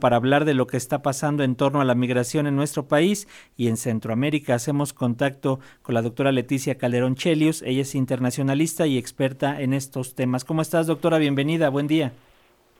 para 0.00 0.16
hablar 0.16 0.44
de 0.44 0.54
lo 0.54 0.66
que 0.66 0.76
está 0.76 1.02
pasando 1.02 1.42
en 1.42 1.56
torno 1.56 1.80
a 1.80 1.84
la 1.84 1.94
migración 1.94 2.46
en 2.46 2.56
nuestro 2.56 2.86
país 2.86 3.28
y 3.56 3.68
en 3.68 3.76
Centroamérica. 3.76 4.54
Hacemos 4.54 4.92
contacto 4.92 5.60
con 5.82 5.94
la 5.94 6.02
doctora 6.02 6.32
Leticia 6.32 6.78
Calderón 6.78 7.14
Chelius. 7.14 7.62
Ella 7.62 7.82
es 7.82 7.94
internacionalista 7.94 8.86
y 8.86 8.98
experta 8.98 9.60
en 9.60 9.72
estos 9.74 10.14
temas. 10.14 10.44
¿Cómo 10.44 10.62
estás, 10.62 10.86
doctora? 10.86 11.18
Bienvenida. 11.18 11.68
Buen 11.68 11.86
día. 11.86 12.12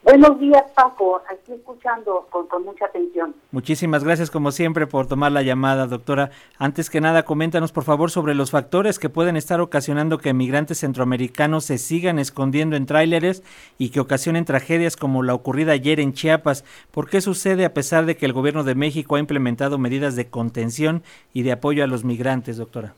Buenos 0.05 0.39
días, 0.39 0.63
Paco. 0.75 1.21
Aquí 1.29 1.53
escuchando 1.53 2.29
con, 2.31 2.47
mucha 2.65 2.87
atención. 2.87 3.35
Muchísimas 3.51 4.05
gracias, 4.05 4.31
como 4.31 4.53
siempre, 4.53 4.87
por 4.87 5.09
tomar 5.09 5.33
la 5.33 5.43
llamada, 5.43 5.87
doctora. 5.87 6.31
Antes 6.57 6.89
que 6.89 7.01
nada, 7.01 7.25
coméntanos, 7.25 7.73
por 7.73 7.83
favor, 7.83 8.11
sobre 8.11 8.37
los 8.37 8.53
factores 8.53 9.01
que 9.01 9.09
pueden 9.09 9.37
estar 9.37 9.61
ocasionando 9.61 10.19
que 10.19 10.33
migrantes 10.33 10.81
centroamericanos 10.81 11.65
se 11.65 11.79
sigan 11.79 12.21
escondiendo 12.21 12.77
en 12.77 12.87
tráileres 12.87 13.43
y 13.77 13.91
que 13.91 13.99
ocasionen 13.99 14.45
tragedias 14.45 14.97
como 14.97 15.25
la 15.25 15.35
ocurrida 15.35 15.73
ayer 15.73 15.99
en 15.99 16.13
Chiapas. 16.13 16.65
¿Por 16.93 17.11
qué 17.11 17.21
sucede 17.21 17.65
a 17.65 17.75
pesar 17.75 18.07
de 18.07 18.17
que 18.17 18.27
el 18.27 18.33
gobierno 18.33 18.63
de 18.63 18.77
México 18.77 19.17
ha 19.17 19.21
implementado 19.21 19.79
medidas 19.79 20.15
de 20.15 20.31
contención 20.31 21.03
y 21.35 21.43
de 21.43 21.53
apoyo 21.53 21.83
a 21.83 21.89
los 21.89 22.05
migrantes, 22.05 22.57
doctora? 22.57 22.95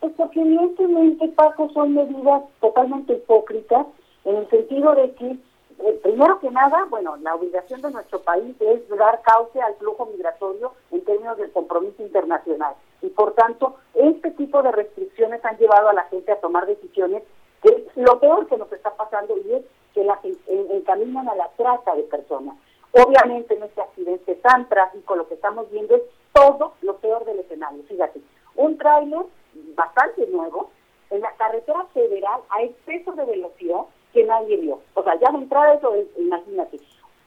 Pues 0.00 0.12
porque 0.18 0.42
evidentemente, 0.42 1.28
Paco, 1.28 1.70
son 1.72 1.94
medidas 1.94 2.42
totalmente 2.60 3.14
hipócritas 3.14 3.86
en 4.26 4.36
el 4.36 4.50
sentido 4.50 4.94
de 4.94 5.14
que 5.14 5.38
eh, 5.86 6.00
primero 6.02 6.40
que 6.40 6.50
nada, 6.50 6.86
bueno, 6.88 7.16
la 7.16 7.34
obligación 7.34 7.82
de 7.82 7.90
nuestro 7.90 8.22
país 8.22 8.56
es 8.58 8.88
dar 8.88 9.20
cauce 9.20 9.60
al 9.60 9.74
flujo 9.74 10.06
migratorio 10.06 10.72
en 10.90 11.04
términos 11.04 11.36
del 11.36 11.52
compromiso 11.52 12.02
internacional. 12.02 12.74
Y 13.02 13.10
por 13.10 13.34
tanto, 13.34 13.76
este 13.92 14.30
tipo 14.30 14.62
de 14.62 14.72
restricciones 14.72 15.44
han 15.44 15.58
llevado 15.58 15.90
a 15.90 15.92
la 15.92 16.04
gente 16.04 16.32
a 16.32 16.40
tomar 16.40 16.64
decisiones 16.64 17.22
que 17.62 17.86
lo 17.96 18.18
peor 18.18 18.46
que 18.46 18.56
nos 18.56 18.72
está 18.72 18.96
pasando 18.96 19.36
y 19.36 19.52
es 19.52 19.62
que 19.92 20.04
las 20.04 20.20
encaminan 20.46 21.28
a 21.28 21.34
la 21.34 21.50
trata 21.50 21.94
de 21.94 22.04
personas. 22.04 22.56
Obviamente 22.92 23.52
en 23.54 23.64
este 23.64 23.82
accidente 23.82 24.36
tan 24.36 24.66
trágico 24.70 25.16
lo 25.16 25.28
que 25.28 25.34
estamos 25.34 25.70
viendo 25.70 25.96
es 25.96 26.02
todo 26.32 26.74
lo 26.80 26.96
peor 26.96 27.26
del 27.26 27.40
escenario. 27.40 27.82
Fíjate, 27.88 28.20
un 28.56 28.78
tráiler 28.78 29.26
bastante 29.74 30.26
nuevo 30.28 30.70
en 31.10 31.20
la 31.20 31.32
carretera 31.32 31.84
federal 31.92 32.40
a 32.48 32.62
exceso 32.62 33.12
de 33.12 33.24
velocidad 33.26 33.82
que 34.14 34.24
nadie 34.24 34.56
vio. 34.56 34.80
O 34.94 35.02
sea, 35.02 35.18
ya 35.20 35.30
de 35.30 35.38
entrada 35.38 35.74
eso 35.74 35.94
es, 35.94 36.06
imagínate, 36.16 36.78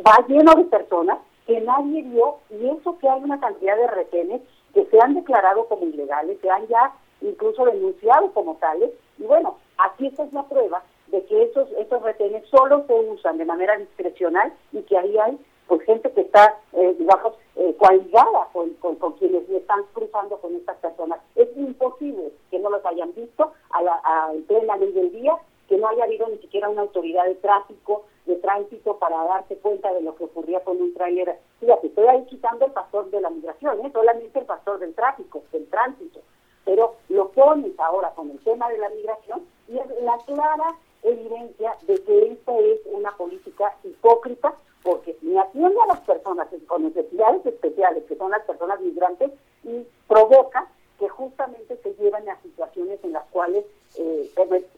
va 0.06 0.26
lleno 0.28 0.56
de 0.56 0.64
personas 0.66 1.20
que 1.46 1.60
nadie 1.62 2.02
vio 2.04 2.38
y 2.50 2.68
eso 2.68 2.98
que 2.98 3.08
hay 3.08 3.22
una 3.22 3.40
cantidad 3.40 3.76
de 3.76 3.88
retenes 3.88 4.42
que 4.74 4.86
se 4.86 5.00
han 5.00 5.14
declarado 5.14 5.66
como 5.68 5.86
ilegales, 5.86 6.40
se 6.42 6.50
han 6.50 6.66
ya 6.68 6.94
incluso 7.22 7.66
denunciado 7.66 8.32
como 8.32 8.56
tales. 8.56 8.92
Y 9.18 9.24
bueno, 9.24 9.58
aquí 9.78 10.08
esta 10.08 10.24
es 10.24 10.34
la 10.34 10.44
prueba 10.44 10.82
de 11.08 11.24
que 11.26 11.44
esos, 11.44 11.70
esos 11.78 12.02
retenes 12.02 12.48
solo 12.50 12.86
se 12.88 12.94
usan 12.94 13.38
de 13.38 13.46
manera 13.46 13.78
discrecional 13.78 14.54
y 14.72 14.82
que 14.84 14.98
ahí 14.98 15.18
hay 15.18 15.38
pues 15.68 15.82
gente 15.84 16.10
que 16.12 16.22
está, 16.22 16.56
eh, 16.74 16.96
digamos, 16.98 17.34
eh, 17.58 17.76
coaligada 17.78 18.48
con, 18.54 18.70
con, 18.76 19.14
quienes 19.14 19.50
están 19.50 19.84
cruzando 19.94 20.38
con 20.38 20.56
estas 20.56 20.78
personas. 20.78 21.20
Es 21.36 21.50
imposible 21.58 22.32
que 22.50 22.60
no 22.60 22.70
los 22.70 22.86
hayan 22.86 23.14
visto 23.14 23.52
a 23.72 23.82
la, 23.82 24.00
a, 24.04 24.32
en 24.34 24.44
plena 24.44 24.78
ley 24.78 24.94
del 24.94 25.12
día 25.12 25.36
que 25.68 25.78
no 25.78 25.88
haya 25.88 26.06
habido 26.06 26.28
ni 26.28 26.38
siquiera 26.38 26.70
una 26.70 26.82
autoridad 26.82 27.26
de 27.26 27.36
tráfico, 27.36 28.06
de 28.26 28.36
tránsito 28.36 28.98
para 28.98 29.24
darse 29.24 29.58
cuenta 29.58 29.94
de 29.94 30.02
lo 30.02 30.16
que 30.16 30.26
ocurría 30.26 30.62
con 30.62 30.82
un 30.82 30.94
tráiler. 30.94 31.38
Fíjate, 31.60 31.88
estoy 31.88 32.08
ahí 32.08 32.26
quitando 32.26 32.66
el 32.66 32.72
pastor 32.72 33.10
de 33.10 33.22
la 33.22 33.30
migración, 33.30 33.86
¿eh? 33.86 33.92
solamente 33.92 34.40
el 34.40 34.46
pastor 34.46 34.80
del 34.80 34.94
tráfico, 34.94 35.44
del 35.52 35.68
tránsito. 35.68 36.22
Pero 36.66 36.96
lo 37.10 37.30
pones 37.30 37.80
ahora 37.80 38.12
con 38.12 38.30
el 38.30 38.40
tema 38.40 38.70
de 38.70 38.78
la 38.78 38.90
migración 38.90 39.46
y 39.68 39.78
es 39.78 39.86
la 40.02 40.18
clara 40.26 40.78
evidencia 41.04 41.78
de 41.84 42.04
que 42.04 42.32
esta 42.32 42.58
es 42.60 42.80
una 42.92 43.16
política 43.16 43.74
hipócrita 43.84 44.54
porque 44.84 45.18
ni 45.22 45.38
atiende 45.38 45.76
a 45.82 45.88
las 45.88 46.00
personas 46.02 46.48
con 46.66 46.84
necesidades 46.84 47.46
especiales, 47.46 48.06
que 48.06 48.16
son 48.16 48.32
las 48.32 48.44
personas 48.44 48.80
migrantes, 48.80 49.32
y 49.64 49.86
provoca 50.08 50.70
que 50.98 51.10
justamente 51.10 51.78
se 51.84 51.94
llevan 51.96 52.28
a 52.30 52.42
situaciones 52.42 53.04
en 53.04 53.12
las 53.12 53.26
cuales 53.26 53.66
eh, 53.98 54.32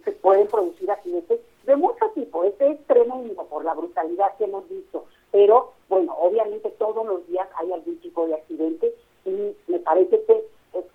se 0.04 0.12
pueden 0.14 0.48
producir 0.48 0.90
accidentes 0.90 1.40
de 1.66 1.76
mucho 1.76 2.10
tipo. 2.16 2.44
Este 2.44 2.72
es 2.72 2.86
tremendo 2.88 3.44
por 3.46 3.64
la 3.64 3.74
brutalidad 3.74 4.36
que 4.38 4.46
hemos 4.46 4.68
visto, 4.70 5.06
pero 5.32 5.74
bueno, 5.88 6.16
obviamente 6.18 6.70
todos 6.78 7.06
los 7.06 7.28
días 7.28 7.48
hay 7.56 7.72
algún 7.72 7.98
tipo 8.00 8.26
de 8.28 8.36
accidente 8.36 8.94
y 9.26 9.56
me 9.68 9.80
parece 9.80 10.24
que 10.24 10.44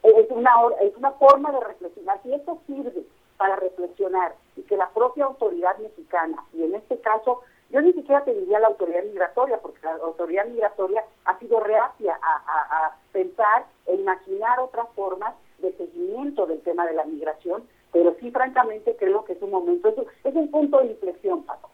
es, 0.02 0.30
una 0.30 0.52
es 0.80 0.96
una 0.96 1.12
forma 1.12 1.52
de 1.52 1.60
reflexionar. 1.60 2.20
Si 2.22 2.32
esto 2.32 2.58
sirve 2.66 3.04
para 3.36 3.56
reflexionar 3.56 4.34
y 4.56 4.62
que 4.62 4.76
la 4.76 4.88
propia 4.90 5.24
autoridad 5.24 5.76
mexicana, 5.78 6.44
y 6.52 6.64
en 6.64 6.74
este 6.74 6.98
caso 6.98 7.42
yo 7.70 7.80
ni 7.80 7.92
siquiera 7.92 8.24
te 8.24 8.34
diría 8.34 8.60
la 8.60 8.68
autoridad 8.68 9.02
migratoria, 9.04 9.58
porque 9.58 9.80
la 9.82 9.94
autoridad 9.96 10.46
migratoria 10.46 11.04
ha 11.24 11.38
sido 11.38 11.60
reacia 11.60 12.18
a, 12.22 12.86
a 12.86 12.96
pensar 13.12 13.66
e 13.86 13.96
imaginar 13.96 14.60
otras 14.60 14.88
formas 14.94 15.34
de 15.58 15.72
seguimiento 15.72 16.46
del 16.46 16.60
tema 16.62 16.86
de 16.86 16.94
la 16.94 17.04
migración 17.04 17.64
pero 17.94 18.14
sí, 18.20 18.30
francamente, 18.32 18.96
creo 18.98 19.24
que 19.24 19.34
es 19.34 19.40
un 19.40 19.52
momento, 19.52 19.88
es, 19.88 19.94
es 20.24 20.34
un 20.34 20.50
punto 20.50 20.80
de 20.80 20.88
inflexión, 20.88 21.44
Paco. 21.44 21.70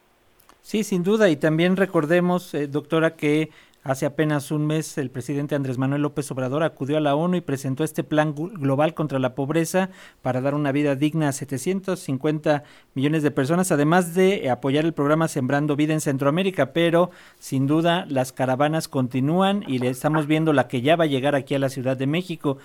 Sí, 0.61 0.83
sin 0.83 1.03
duda, 1.03 1.29
y 1.29 1.35
también 1.35 1.75
recordemos, 1.75 2.53
eh, 2.53 2.67
doctora, 2.67 3.15
que 3.15 3.49
hace 3.83 4.05
apenas 4.05 4.51
un 4.51 4.67
mes 4.67 4.99
el 4.99 5.09
presidente 5.09 5.55
Andrés 5.55 5.79
Manuel 5.79 6.03
López 6.03 6.29
Obrador 6.29 6.61
acudió 6.61 6.97
a 6.97 6.99
la 6.99 7.15
ONU 7.15 7.37
y 7.37 7.41
presentó 7.41 7.83
este 7.83 8.03
plan 8.03 8.35
global 8.35 8.93
contra 8.93 9.17
la 9.17 9.33
pobreza 9.33 9.89
para 10.21 10.39
dar 10.39 10.53
una 10.53 10.71
vida 10.71 10.95
digna 10.95 11.29
a 11.29 11.31
750 11.31 12.63
millones 12.93 13.23
de 13.23 13.31
personas, 13.31 13.71
además 13.71 14.13
de 14.13 14.51
apoyar 14.51 14.85
el 14.85 14.93
programa 14.93 15.27
Sembrando 15.27 15.75
Vida 15.75 15.93
en 15.93 16.01
Centroamérica, 16.01 16.73
pero 16.73 17.09
sin 17.39 17.65
duda 17.65 18.05
las 18.07 18.31
caravanas 18.31 18.87
continúan 18.87 19.63
y 19.67 19.79
le 19.79 19.89
estamos 19.89 20.27
viendo 20.27 20.53
la 20.53 20.67
que 20.67 20.83
ya 20.83 20.95
va 20.95 21.05
a 21.05 21.07
llegar 21.07 21.33
aquí 21.33 21.55
a 21.55 21.59
la 21.59 21.69
Ciudad 21.69 21.97
de 21.97 22.05
México. 22.05 22.59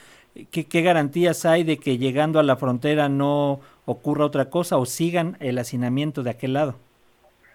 ¿Qué, 0.50 0.82
garantías 0.82 1.46
hay 1.46 1.64
de 1.64 1.78
que 1.78 1.96
llegando 1.96 2.38
a 2.38 2.42
la 2.42 2.56
frontera 2.56 3.08
no 3.08 3.60
ocurra 3.86 4.26
otra 4.26 4.50
cosa 4.50 4.76
o 4.76 4.84
sigan 4.84 5.36
el 5.40 5.58
hacinamiento 5.58 6.22
de 6.22 6.30
aquel 6.30 6.52
lado? 6.52 6.74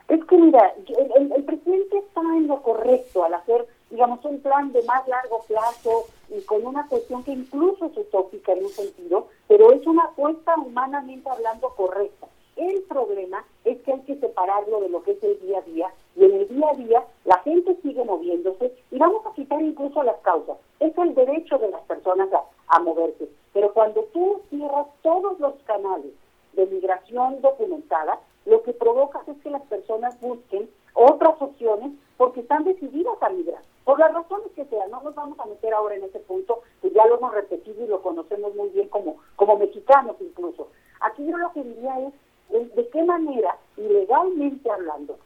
Es 0.08 0.24
que 0.26 0.36
mira, 0.36 0.74
el, 1.16 1.32
el, 1.32 1.44
presidente 1.44 2.00
está 2.00 2.22
en 2.22 2.48
lo 2.48 2.62
correcto 2.64 3.24
al 3.24 3.36
hacer, 3.36 3.68
digamos, 3.92 4.26
un 4.26 4.40
plan 4.40 4.72
de 4.72 4.82
más 4.84 5.08
largo 5.08 5.44
plazo 5.48 6.06
y 6.36 6.42
con 6.42 6.66
una 6.66 6.88
cuestión 6.88 7.24
que 7.24 7.34
incluso 7.34 7.86
es 7.86 7.98
utópica 7.98 8.54
en 8.54 8.66
un 8.66 8.72
sentido, 8.72 9.28
pero 9.48 9.72
es 9.74 9.86
una 9.86 10.06
apuesta 10.06 10.56
humanamente 10.56 11.30
hablando 11.30 11.70
correcta. 11.76 12.28
El 12.62 12.84
problema 12.84 13.44
es 13.66 13.82
que 13.82 13.92
hay 13.92 14.02
que 14.02 14.18
separarlo 14.18 14.82
de 14.82 14.90
lo 14.90 15.02
que 15.02 15.14
es 15.14 15.24
el 15.24 15.40
día 15.40 15.58
a 15.58 15.62
día 15.64 15.92
y 16.16 16.26
en 16.26 16.32
el 16.32 16.48
día 16.48 16.70
a 16.70 16.76
día 16.76 17.04
la 17.26 17.40
gente 17.40 17.76
sigue 17.82 18.04
moviéndose 18.06 18.72
y 18.92 19.00
vamos 19.00 19.26
a 19.26 19.34
quitar 19.34 19.60
incluso 19.64 20.04
las 20.04 20.18
causas. 20.18 20.58
Es 20.80 20.96
el 20.96 21.16
derecho 21.16 21.58
de 21.58 21.70
las 21.70 21.82
personas 21.86 22.30
a, 22.68 22.80
moverse. 22.80 23.28
Pero 23.54 23.74
cuando 23.74 24.04
tú 24.14 24.42
cierras 24.52 24.86
todos 25.02 25.40
los 25.40 25.56
canales 25.64 26.12
de 26.54 26.68
migración 26.68 27.42
documentada, 27.42 28.20
lo 28.46 28.62
que 28.62 28.74
provocas 28.74 29.28
es 29.28 29.38
que 29.42 29.50
las 29.50 29.64
personas 29.64 30.22
busquen 30.22 30.70
otras 30.94 31.42
opciones 31.42 31.94
porque 32.18 32.42
están 32.42 32.64
decididas 32.64 33.18
a 33.22 33.30
migrar. 33.30 33.64
Por 33.86 33.98
las 33.98 34.14
razones 34.14 34.52
que 34.56 34.66
sean, 34.66 34.92
no 34.92 35.02
nos 35.02 35.16
vamos 35.16 35.40
a 35.40 35.48
meter 35.48 35.74
ahora 35.74 35.96
en 35.96 36.04
ese 36.04 36.20
punto, 36.20 36.62
que 36.84 36.92
ya 36.92 37.08
lo 37.08 37.18
hemos 37.18 37.34
repetido 37.34 37.84
y 37.84 37.88
lo 37.88 38.04
conocemos 38.04 38.54
muy 38.54 38.70
bien 38.70 38.88
como, 38.90 39.18
como 39.36 39.58
mexicanos 39.58 40.16
incluso. 40.20 40.68
Aquí 41.00 41.26
yo 41.26 41.36
lo 41.38 41.52
que 41.54 41.64
diría 41.64 42.00
es, 42.02 42.14
de 42.76 42.90
qué 42.90 43.04
manera, 43.04 43.58
ilegalmente 43.78 44.70
hablando, 44.70 45.18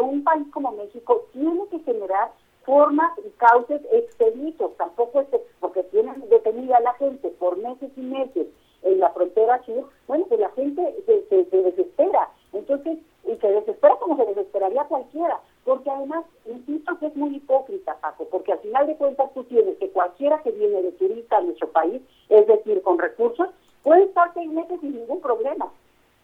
un 0.00 0.24
país 0.24 0.46
como 0.52 0.72
México 0.72 1.26
tiene 1.32 1.66
que 1.68 1.80
generar 1.80 2.30
formas 2.64 3.12
y 3.18 3.30
cauces 3.30 3.82
expeditos, 3.92 4.76
tampoco 4.76 5.20
es 5.20 5.28
porque 5.60 5.82
tienen 5.84 6.28
detenida 6.28 6.78
a 6.78 6.80
la 6.80 6.94
gente 6.94 7.28
por 7.38 7.56
meses 7.58 7.90
y 7.96 8.00
meses 8.00 8.46
en 8.82 9.00
la 9.00 9.10
frontera 9.10 9.62
sur, 9.64 9.88
bueno, 10.06 10.26
pues 10.28 10.40
la 10.40 10.50
gente 10.50 10.94
se, 11.06 11.44
desespera, 11.44 12.28
entonces, 12.52 12.98
y 13.24 13.36
se 13.36 13.48
desespera 13.48 13.96
como 13.96 14.16
se 14.16 14.26
desesperaría 14.26 14.84
cualquiera, 14.84 15.40
porque 15.64 15.90
además, 15.90 16.24
insisto 16.46 16.98
que 16.98 17.06
es 17.06 17.16
muy 17.16 17.36
hipócrita, 17.36 17.96
Paco, 18.00 18.26
porque 18.30 18.52
al 18.52 18.58
final 18.58 18.86
de 18.86 18.96
cuentas 18.96 19.32
tú 19.32 19.44
tienes 19.44 19.78
que 19.78 19.90
cualquiera 19.90 20.42
que 20.42 20.50
viene 20.50 20.82
de 20.82 20.92
turista 20.92 21.38
a 21.38 21.40
nuestro 21.40 21.68
país, 21.70 22.02
es 22.28 22.46
decir, 22.46 22.82
con 22.82 22.98
recursos, 22.98 23.48
puede 23.82 24.04
estar 24.04 24.32
seis 24.34 24.50
meses 24.50 24.80
sin 24.80 24.94
ningún 24.94 25.20
problema. 25.20 25.70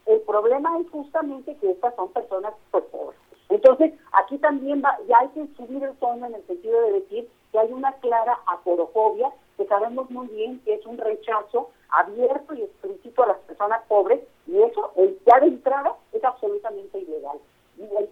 El 0.06 0.20
problema 0.20 0.78
es 0.80 0.90
justamente 0.90 1.56
que 1.56 1.70
estas 1.70 1.88
son 2.00 2.12
personas 2.12 2.54
pues, 2.70 2.84
pobres. 2.84 3.18
Entonces, 3.50 3.92
aquí 4.12 4.38
también 4.38 4.80
va, 4.82 4.96
ya 5.06 5.18
hay 5.18 5.28
que 5.28 5.46
subir 5.56 5.82
el 5.82 5.94
tono 5.96 6.26
en 6.26 6.34
el 6.34 6.46
sentido 6.46 6.80
de 6.82 6.92
decir 6.92 7.28
que 7.52 7.58
hay 7.58 7.72
una 7.72 7.92
clara 7.94 8.38
aporofobia, 8.46 9.30
que 9.56 9.66
sabemos 9.66 10.08
muy 10.10 10.28
bien 10.28 10.60
que 10.64 10.74
es 10.74 10.86
un 10.86 10.96
rechazo 10.96 11.68
abierto 11.90 12.54
y 12.54 12.62
explícito 12.62 13.22
a 13.22 13.26
las 13.26 13.38
personas 13.38 13.82
pobres, 13.88 14.20
y 14.46 14.62
eso, 14.62 14.92
ya 15.26 15.40
de 15.40 15.48
entrada, 15.48 15.94
es 16.12 16.24
absolutamente 16.24 17.00
ilegal. 17.00 17.38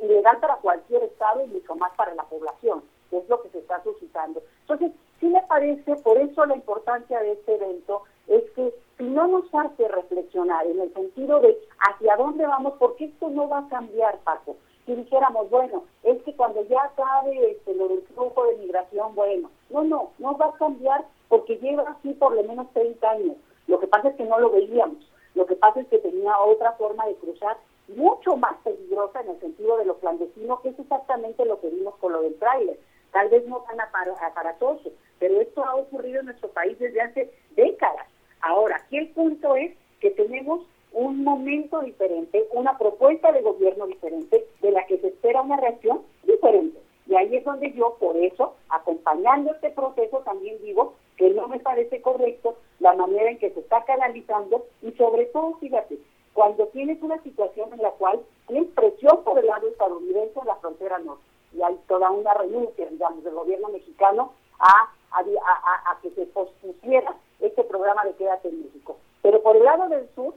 Ilegal 0.03 0.39
para 0.39 0.57
cualquier 0.57 1.05
Estado 1.05 1.45
y 1.45 1.49
mucho 1.49 1.75
más 1.77 1.93
para 1.95 2.15
la 2.15 2.25
población, 2.25 2.83
que 3.09 3.19
es 3.19 3.29
lo 3.29 3.41
que 3.41 3.49
se 3.51 3.59
está 3.59 3.83
suscitando. 3.85 4.43
Entonces, 4.63 4.93
sí 5.21 5.29
me 5.29 5.43
parece, 5.43 5.97
por 5.97 6.19
eso 6.19 6.45
la 6.45 6.57
importancia 6.57 7.21
de 7.21 7.33
este 7.33 7.55
evento 7.55 8.03
es 8.27 8.43
que 8.51 8.75
no 9.09 9.27
nos 9.27 9.55
hace 9.55 9.89
reflexionar 9.89 10.67
en 10.67 10.81
el 10.81 10.93
sentido 10.95 11.41
de 11.41 11.59
hacia 11.79 12.17
dónde 12.17 12.47
vamos, 12.47 12.75
porque 12.79 13.07
esto 13.07 13.29
no 13.29 13.49
va 13.49 13.59
a 13.59 13.69
cambiar, 13.69 14.19
Paco 14.21 14.57
si 14.89 14.95
dijéramos, 14.95 15.51
bueno, 15.51 15.85
es 16.03 16.23
que 16.23 16.35
cuando 16.35 16.63
ya 16.63 16.83
acabe 16.83 17.51
este, 17.51 17.75
lo 17.75 17.89
del 17.89 18.01
flujo 18.07 18.47
de 18.47 18.57
migración, 18.57 19.15
bueno, 19.15 19.51
no, 19.69 19.85
no, 19.85 20.13
no 20.19 20.39
va 20.39 20.47
a 20.47 20.57
cambiar 20.57 21.05
porque 21.29 21.59
lleva 21.59 21.83
así 21.83 22.15
por 22.15 22.35
lo 22.35 22.43
menos 22.43 22.73
30 22.73 23.11
años. 23.11 23.37
Lo 23.67 23.79
que 23.79 23.87
pasa 23.87 24.09
es 24.09 24.17
que 24.17 24.25
no 24.25 24.41
lo 24.41 24.49
veíamos. 24.49 24.97
Lo 25.35 25.45
que 25.45 25.57
pasa 25.57 25.81
es 25.81 25.89
que 25.89 25.99
tenía 25.99 26.39
otra 26.39 26.73
forma 26.73 27.07
de 27.07 27.17
cruzar 27.17 27.59
mucho 27.89 28.35
más 28.39 28.57
peligrosa 28.65 29.21
en 29.21 29.29
el 29.29 29.41
sentido 29.41 29.77
de 29.77 29.85
lo 29.85 29.99
clandestino, 29.99 30.63
que 30.63 30.71
es 30.71 30.79
exactamente 30.79 31.45
lo 31.45 31.61
que 31.61 31.69
vimos 31.69 31.95
con 31.97 32.15
lo 32.15 32.23
del 32.23 32.39
tráiler. 32.39 32.81
Tal 33.13 33.29
vez 33.29 33.47
no 33.47 33.63
tan 33.69 33.79
aparatoso, 33.83 34.91
pero 35.19 35.39
esto 35.39 35.63
ha 35.67 35.75
ocurrido 35.75 36.21
en 36.21 36.27
nuestro 36.27 36.49
país 36.49 36.79
desde 36.79 37.03
hace 37.03 37.31
décadas. 37.57 38.07
Ahora, 38.41 38.77
aquí 38.77 38.97
el 38.97 39.09
punto 39.09 39.57
es 39.57 39.73
que 40.01 40.11
tenemos 40.11 40.61
un 40.93 41.23
momento 41.25 41.81
diferente, 41.81 42.47
una 42.53 42.79
propuesta 42.79 43.33
de 43.33 43.43
gobierno 43.43 43.87
diferente, 43.87 44.47
de 44.61 44.71
la 44.71 44.87
que 44.87 44.99
se 44.99 45.09
espera 45.09 45.43
una 45.43 45.57
reacción 45.57 46.03
diferente. 46.25 46.79
Y 47.07 47.15
ahí 47.17 47.37
es 47.37 47.45
donde 47.45 47.73
yo, 47.73 47.97
por 47.99 48.17
eso, 48.17 48.55
acompañando 48.69 49.53
este 49.53 49.71
proceso, 49.71 50.19
también 50.21 50.57
digo 50.63 50.95
que 51.17 51.31
no 51.31 51.49
me 51.49 51.59
parece 51.59 52.01
correcto 52.01 52.57
la 52.81 52.95
manera 52.95 53.31
en 53.31 53.39
que 53.39 53.51
se 53.51 53.61
está 53.61 53.85
canalizando 53.85 54.67
y 54.83 54.93
sobre 54.93 55.27
todo, 55.27 55.55
fíjate, 55.59 55.99
cuando 56.33 56.67
tienes 56.69 57.03
una 57.03 57.21
situación 57.23 57.73
en 57.73 57.83
la 57.83 57.91
cual 57.91 58.21
tienes 58.47 58.69
presión 58.69 59.25
por 59.25 59.39
el 59.39 59.47
lado 59.47 59.67
estadounidense 59.67 60.39
en 60.39 60.47
la 60.47 60.55
frontera 60.57 60.99
norte 60.99 61.25
y 61.53 61.63
hay 61.63 61.77
toda 61.89 62.11
una 62.11 62.33
renuncia, 62.35 62.87
digamos, 62.87 63.25
del 63.25 63.35
gobierno 63.35 63.69
mexicano 63.71 64.33
a, 64.61 64.93
a, 65.11 65.99
que 66.01 66.11
se 66.11 66.27
pospusiera 66.27 67.17
este 67.41 67.65
programa 67.65 68.05
de 68.05 68.15
Quédate 68.15 68.38
México. 68.53 68.97
Pero 69.23 69.43
por 69.43 69.57
el 69.57 69.65
lado 69.65 69.89
del 69.89 70.09
sur, 70.15 70.35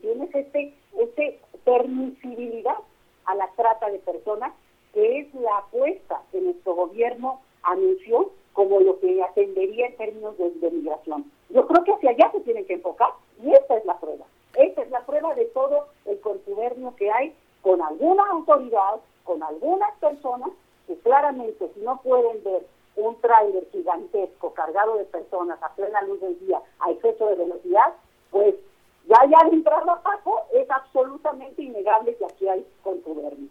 tienes 0.00 0.34
este, 0.34 0.74
este 0.98 1.40
permisibilidad 1.64 2.76
a 3.26 3.34
la 3.34 3.48
trata 3.56 3.90
de 3.90 3.98
personas, 3.98 4.52
que 4.92 5.20
es 5.20 5.34
la 5.34 5.58
apuesta 5.58 6.22
que 6.32 6.40
nuestro 6.40 6.74
gobierno 6.74 7.40
anunció 7.62 8.30
como 8.52 8.80
lo 8.80 8.98
que 9.00 9.22
atendería 9.22 9.86
en 9.86 9.96
términos 9.96 10.36
de, 10.38 10.50
de 10.50 10.70
migración. 10.70 11.30
Yo 11.50 11.66
creo 11.66 11.84
que 11.84 11.92
hacia 11.92 12.10
allá 12.10 12.30
se 12.32 12.40
tienen 12.40 12.66
que 12.66 12.74
enfocar 12.74 13.10
y 13.42 13.52
esta 13.52 13.76
es 13.76 13.84
la 13.84 13.98
prueba. 13.98 14.24
Esta 14.54 14.82
es 14.82 14.90
la 14.90 15.04
prueba 15.06 15.34
de 15.34 15.44
todo 15.46 15.86
el 16.06 16.18
contubernio 16.20 16.94
que 16.96 17.10
hay 17.10 17.34
con 17.62 17.80
alguna 17.82 18.24
autoridad, 18.30 19.00
con 19.24 19.42
algunas 19.42 19.94
personas 19.98 20.50
que 20.86 20.96
claramente 20.96 21.70
si 21.74 21.80
no 21.80 22.00
pueden 22.02 22.42
ver 22.42 22.66
un 22.98 23.20
tráiler 23.20 23.66
gigantesco 23.70 24.52
cargado 24.54 24.96
de 24.96 25.04
personas 25.04 25.62
a 25.62 25.74
plena 25.74 26.02
luz 26.02 26.20
del 26.20 26.38
día 26.40 26.60
a 26.80 26.90
exceso 26.90 27.26
de 27.26 27.36
velocidad, 27.36 27.94
pues 28.30 28.54
ya 29.06 29.18
ya 29.30 29.48
de 29.48 29.56
entrada 29.56 29.92
a 29.92 30.02
Paco 30.02 30.42
es 30.52 30.70
absolutamente 30.70 31.62
innegable 31.62 32.16
que 32.16 32.24
aquí 32.24 32.48
hay 32.48 32.66
contubernio. 32.82 33.47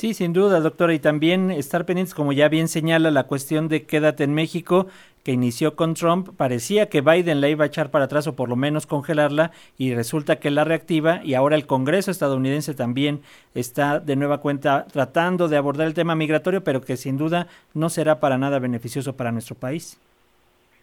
Sí, 0.00 0.14
sin 0.14 0.32
duda, 0.32 0.60
doctora, 0.60 0.94
y 0.94 0.98
también 0.98 1.50
estar 1.50 1.84
pendientes, 1.84 2.14
como 2.14 2.32
ya 2.32 2.48
bien 2.48 2.68
señala, 2.68 3.10
la 3.10 3.24
cuestión 3.24 3.68
de 3.68 3.84
quédate 3.84 4.24
en 4.24 4.32
México, 4.32 4.86
que 5.24 5.32
inició 5.32 5.76
con 5.76 5.92
Trump, 5.92 6.30
parecía 6.38 6.88
que 6.88 7.02
Biden 7.02 7.42
la 7.42 7.50
iba 7.50 7.64
a 7.64 7.66
echar 7.66 7.90
para 7.90 8.06
atrás 8.06 8.26
o 8.26 8.34
por 8.34 8.48
lo 8.48 8.56
menos 8.56 8.86
congelarla, 8.86 9.50
y 9.76 9.94
resulta 9.94 10.40
que 10.40 10.50
la 10.50 10.64
reactiva, 10.64 11.20
y 11.22 11.34
ahora 11.34 11.54
el 11.54 11.66
Congreso 11.66 12.10
estadounidense 12.10 12.72
también 12.72 13.20
está 13.54 14.00
de 14.00 14.16
nueva 14.16 14.38
cuenta 14.38 14.86
tratando 14.90 15.48
de 15.48 15.58
abordar 15.58 15.86
el 15.86 15.92
tema 15.92 16.14
migratorio, 16.14 16.64
pero 16.64 16.80
que 16.80 16.96
sin 16.96 17.18
duda 17.18 17.46
no 17.74 17.90
será 17.90 18.20
para 18.20 18.38
nada 18.38 18.58
beneficioso 18.58 19.16
para 19.16 19.32
nuestro 19.32 19.54
país. 19.54 19.98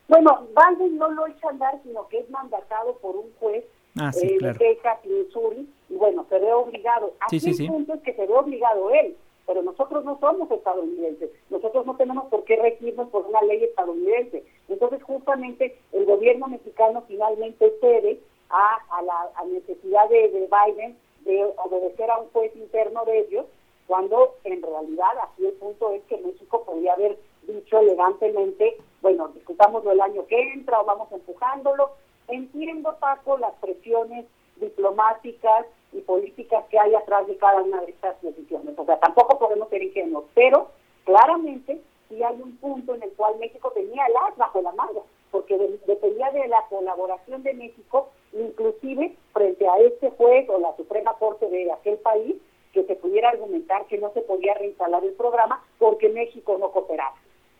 Bueno, 0.07 0.45
Biden 0.55 0.95
no 0.99 1.09
lo 1.09 1.25
echa 1.25 1.49
andar, 1.49 1.73
sino 1.83 2.07
que 2.07 2.19
es 2.19 2.29
mandatado 2.29 2.95
por 3.01 3.15
un 3.15 3.25
juez 3.39 3.65
ah, 3.99 4.11
sí, 4.11 4.27
eh, 4.27 4.37
de 4.39 4.53
Texas 4.53 4.99
y 5.05 5.95
bueno, 5.95 6.25
se 6.29 6.39
ve 6.39 6.53
obligado. 6.53 7.13
Aquí 7.19 7.39
sí, 7.39 7.63
el 7.63 7.71
punto 7.71 7.93
es 7.93 8.01
que 8.01 8.13
se 8.13 8.25
ve 8.25 8.33
obligado 8.33 8.91
él, 8.91 9.15
pero 9.45 9.61
nosotros 9.61 10.03
no 10.05 10.19
somos 10.19 10.49
estadounidenses, 10.51 11.31
nosotros 11.49 11.85
no 11.85 11.95
tenemos 11.95 12.25
por 12.25 12.43
qué 12.43 12.55
regirnos 12.57 13.09
por 13.09 13.25
una 13.25 13.41
ley 13.41 13.63
estadounidense. 13.63 14.43
Entonces, 14.67 15.01
justamente, 15.03 15.77
el 15.93 16.05
gobierno 16.05 16.47
mexicano 16.47 17.03
finalmente 17.07 17.73
cede 17.79 18.19
a, 18.49 18.77
a 18.89 19.01
la 19.01 19.31
necesidad 19.47 20.07
de, 20.09 20.29
de 20.29 20.47
Biden 20.47 20.97
de 21.25 21.43
obedecer 21.57 22.09
a 22.09 22.19
un 22.19 22.29
juez 22.29 22.55
interno 22.55 23.03
de 23.05 23.19
ellos, 23.19 23.45
cuando 23.85 24.35
en 24.43 24.61
realidad 24.61 25.11
aquí 25.23 25.45
el 25.45 25.53
punto 25.53 25.91
es 25.91 26.03
que 26.03 26.17
México 26.17 26.63
podría 26.63 26.93
haber 26.93 27.17
dicho 27.43 27.79
elegantemente, 27.79 28.77
bueno, 29.01 29.29
discutámoslo 29.29 29.91
el 29.91 30.01
año 30.01 30.25
que 30.27 30.53
entra 30.53 30.81
o 30.81 30.85
vamos 30.85 31.11
empujándolo. 31.11 31.91
Entiendo, 32.27 32.95
Paco, 32.99 33.37
las 33.37 33.53
presiones 33.55 34.25
diplomáticas 34.57 35.65
y 35.93 36.01
políticas 36.01 36.65
que 36.69 36.79
hay 36.79 36.93
atrás 36.95 37.25
de 37.27 37.37
cada 37.37 37.61
una 37.61 37.81
de 37.81 37.91
estas 37.91 38.21
decisiones. 38.21 38.77
O 38.77 38.85
sea, 38.85 38.99
tampoco 38.99 39.39
podemos 39.39 39.69
ser 39.69 39.83
ingenuos, 39.83 40.25
pero 40.33 40.69
claramente 41.05 41.81
sí 42.09 42.23
hay 42.23 42.41
un 42.41 42.57
punto 42.57 42.95
en 42.95 43.03
el 43.03 43.11
cual 43.13 43.37
México 43.39 43.71
tenía 43.71 44.05
el 44.05 44.13
as 44.27 44.37
bajo 44.37 44.61
la 44.61 44.71
manga, 44.73 45.01
porque 45.31 45.57
dependía 45.85 46.31
de 46.31 46.47
la 46.47 46.63
colaboración 46.69 47.43
de 47.43 47.53
México, 47.53 48.09
inclusive 48.33 49.15
frente 49.33 49.67
a 49.67 49.77
este 49.79 50.09
juez 50.11 50.49
o 50.49 50.59
la 50.59 50.75
Suprema 50.75 51.13
Corte 51.13 51.49
de 51.49 51.71
aquel 51.71 51.97
país, 51.97 52.35
que 52.73 52.83
se 52.83 52.95
pudiera 52.95 53.29
argumentar 53.29 53.85
que 53.87 53.97
no 53.97 54.11
se 54.13 54.21
podía 54.21 54.53
reinstalar 54.53 55.03
el 55.03 55.13
programa 55.13 55.63
porque 55.79 56.09
México 56.09 56.57
no 56.59 56.71
cooperaba. 56.71 57.15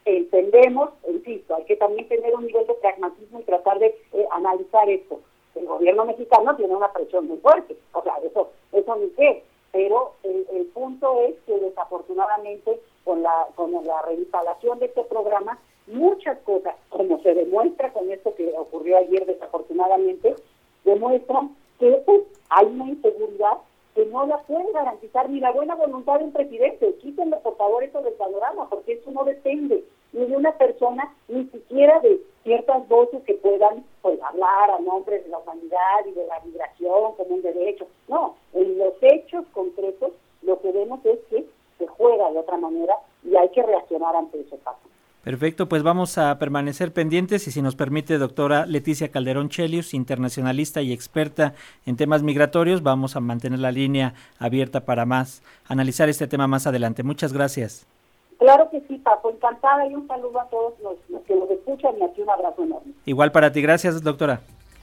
Entendemos, 0.06 0.92
insisto, 1.10 1.56
hay 1.56 1.66
que 1.66 1.76
también 1.76 2.08
tener 2.08 2.34
un 2.34 2.46
nivel 2.46 2.66
de 2.66 2.76
pragmatismo 2.76 3.42
y 3.42 3.44
tratar 3.44 3.67
esto 4.86 5.20
el 5.58 5.66
gobierno 5.66 6.06
mexicano 6.06 6.56
tiene 6.56 6.76
una 6.76 6.92
presión 6.92 7.28
muy 7.28 7.38
fuerte, 7.38 7.78
o 7.94 8.04
sea, 8.04 8.16
eso, 8.24 8.50
eso 8.72 8.96
ni 8.96 9.10
qué, 9.10 9.44
pero 9.72 10.14
el, 10.24 10.66
punto 10.74 11.22
es 11.22 11.36
que 11.48 11.58
desafortunadamente 11.58 12.80
con 13.04 13.24
la, 13.24 13.48
con 13.56 13.72
la 13.84 14.02
reinstalación 14.04 14.78
de 14.80 14.86
este 14.86 15.04
programa, 15.06 15.58
muchas 15.88 16.38
cosas, 16.40 16.76
como 16.90 17.20
se 17.22 17.34
demuestra 17.34 17.92
con 17.94 18.12
esto 18.12 18.36
que 18.36 18.54
ocurrió 18.56 18.98
ayer 18.98 19.26
desafortunadamente, 19.26 20.36
demuestran 20.84 21.56
que 21.80 22.04
hay 22.50 22.66
una 22.68 22.90
inseguridad 22.90 23.58
que 23.96 24.06
no 24.06 24.28
la 24.28 24.38
puede 24.44 24.72
garantizar 24.72 25.30
ni 25.30 25.40
la 25.40 25.52
buena 25.52 25.74
voluntad 25.74 26.20
de 26.20 26.26
un 26.26 26.32
presidente. 26.32 26.94
Quítenle 27.02 27.38
por 27.38 27.58
favor 27.58 27.84
eso 27.84 28.02
del 28.02 28.14
panorama, 28.14 28.70
porque 28.70 28.94
eso 28.94 29.10
no 29.10 29.24
depende 29.24 29.84
ni 30.14 30.26
de 30.26 30.36
una 30.36 30.52
persona, 30.58 31.12
ni 31.28 31.46
siquiera 31.46 32.00
de 32.02 32.22
ciertas 32.44 32.88
voces 32.88 33.24
que 33.24 33.34
puedan 33.34 33.76
pues, 33.78 33.87
nombre 34.98 35.22
de 35.22 35.30
la 35.30 35.38
humanidad 35.40 36.06
y 36.08 36.12
de 36.12 36.26
la 36.28 36.40
migración 36.44 37.16
como 37.16 37.36
un 37.36 37.42
derecho. 37.42 37.88
No, 38.08 38.36
en 38.54 38.78
los 38.78 38.94
hechos 39.02 39.46
concretos 39.54 40.12
lo 40.42 40.60
que 40.62 40.72
vemos 40.72 41.00
es 41.06 41.20
que 41.30 41.46
se 41.78 41.88
juega 41.88 42.32
de 42.32 42.40
otra 42.40 42.58
manera 42.58 42.94
y 43.24 43.36
hay 43.36 43.50
que 43.50 43.62
reaccionar 43.62 44.16
ante 44.16 44.40
ese 44.42 44.58
paso. 44.58 44.80
Perfecto, 45.24 45.68
pues 45.68 45.84
vamos 45.84 46.18
a 46.18 46.40
permanecer 46.40 46.94
pendientes 46.94 47.48
y 47.48 47.52
si 47.52 47.62
nos 47.62 47.76
permite, 47.76 48.18
doctora 48.18 48.66
Leticia 48.66 49.12
Calderón 49.12 49.50
Chelius, 49.50 49.94
internacionalista 49.94 50.82
y 50.82 50.94
experta 50.94 51.54
en 51.86 51.98
temas 51.98 52.24
migratorios, 52.24 52.82
vamos 52.82 53.18
a 53.18 53.20
mantener 53.20 53.60
la 53.60 53.74
línea 53.74 54.14
abierta 54.40 54.86
para 54.86 55.06
más, 55.06 55.44
analizar 55.68 56.08
este 56.08 56.28
tema 56.28 56.48
más 56.48 56.66
adelante. 56.66 57.04
Muchas 57.04 57.34
gracias. 57.34 57.86
Claro 58.40 58.70
que 58.70 58.80
sí, 58.88 58.98
Paco, 59.00 59.32
encantada 59.32 59.86
y 59.88 59.96
un 59.96 60.08
saludo 60.08 60.40
a 60.40 60.46
todos 60.46 60.74
los, 60.82 61.22
que 61.24 61.36
nos 61.36 61.50
escuchan 61.50 61.96
y 62.00 62.04
aquí 62.04 62.22
un 62.22 62.30
abrazo 62.30 62.64
enorme. 62.64 62.94
Igual 63.06 63.32
para 63.34 63.52
ti, 63.52 63.62
gracias, 63.62 64.02
doctora. 64.02 64.40